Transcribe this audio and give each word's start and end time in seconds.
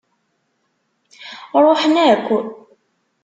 Ṛuḥen 1.63 1.95
akk. 2.09 2.27